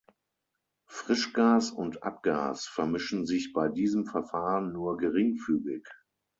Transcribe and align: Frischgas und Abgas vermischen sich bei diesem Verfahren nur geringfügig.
Frischgas 0.87 1.69
und 1.69 2.01
Abgas 2.01 2.65
vermischen 2.65 3.27
sich 3.27 3.53
bei 3.53 3.69
diesem 3.69 4.07
Verfahren 4.07 4.73
nur 4.73 4.97
geringfügig. 4.97 5.85